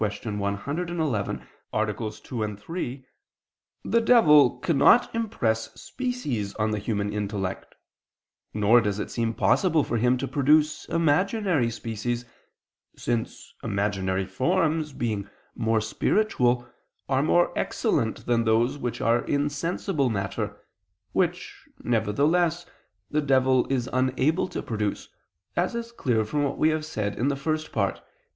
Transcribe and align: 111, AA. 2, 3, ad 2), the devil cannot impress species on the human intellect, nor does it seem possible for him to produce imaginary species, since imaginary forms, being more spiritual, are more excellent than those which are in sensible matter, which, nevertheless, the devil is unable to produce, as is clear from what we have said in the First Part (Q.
111, 0.03 1.47
AA. 1.71 1.85
2, 2.09 2.55
3, 2.55 2.55
ad 2.55 2.57
2), 2.57 3.03
the 3.91 4.01
devil 4.01 4.57
cannot 4.57 5.13
impress 5.13 5.71
species 5.79 6.55
on 6.55 6.71
the 6.71 6.79
human 6.79 7.13
intellect, 7.13 7.75
nor 8.51 8.81
does 8.81 8.97
it 8.97 9.11
seem 9.11 9.31
possible 9.31 9.83
for 9.83 9.97
him 9.97 10.17
to 10.17 10.27
produce 10.27 10.85
imaginary 10.85 11.69
species, 11.69 12.25
since 12.97 13.53
imaginary 13.63 14.25
forms, 14.25 14.91
being 14.91 15.29
more 15.53 15.79
spiritual, 15.79 16.67
are 17.07 17.21
more 17.21 17.53
excellent 17.55 18.25
than 18.25 18.43
those 18.43 18.79
which 18.79 19.01
are 19.01 19.23
in 19.25 19.51
sensible 19.51 20.09
matter, 20.09 20.57
which, 21.11 21.63
nevertheless, 21.83 22.65
the 23.11 23.21
devil 23.21 23.67
is 23.69 23.87
unable 23.93 24.47
to 24.47 24.63
produce, 24.63 25.09
as 25.55 25.75
is 25.75 25.91
clear 25.91 26.25
from 26.25 26.41
what 26.43 26.57
we 26.57 26.69
have 26.69 26.85
said 26.85 27.15
in 27.19 27.27
the 27.27 27.35
First 27.35 27.71
Part 27.71 27.97
(Q. 27.97 28.03